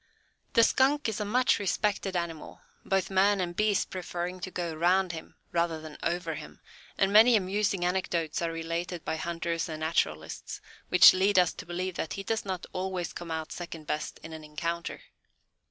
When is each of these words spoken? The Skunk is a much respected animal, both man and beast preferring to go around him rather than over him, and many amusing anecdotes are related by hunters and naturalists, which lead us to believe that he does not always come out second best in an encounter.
The 0.53 0.63
Skunk 0.63 1.07
is 1.07 1.19
a 1.19 1.25
much 1.25 1.59
respected 1.59 2.15
animal, 2.15 2.61
both 2.83 3.11
man 3.11 3.39
and 3.39 3.55
beast 3.55 3.91
preferring 3.91 4.39
to 4.39 4.49
go 4.49 4.71
around 4.73 5.11
him 5.11 5.35
rather 5.51 5.79
than 5.79 5.99
over 6.01 6.33
him, 6.33 6.59
and 6.97 7.13
many 7.13 7.35
amusing 7.35 7.85
anecdotes 7.85 8.41
are 8.41 8.51
related 8.51 9.05
by 9.05 9.17
hunters 9.17 9.69
and 9.69 9.81
naturalists, 9.81 10.59
which 10.89 11.13
lead 11.13 11.37
us 11.37 11.53
to 11.53 11.67
believe 11.67 11.97
that 11.97 12.13
he 12.13 12.23
does 12.23 12.45
not 12.45 12.65
always 12.73 13.13
come 13.13 13.29
out 13.29 13.51
second 13.51 13.85
best 13.85 14.19
in 14.23 14.33
an 14.33 14.43
encounter. 14.43 15.01